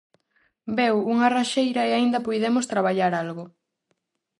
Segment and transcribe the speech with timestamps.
[0.79, 3.45] Veu unha raxeira e aínda puidemos traballar algo.